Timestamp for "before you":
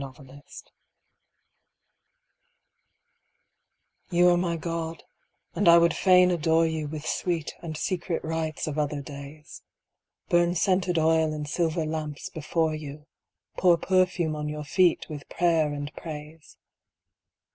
12.31-13.05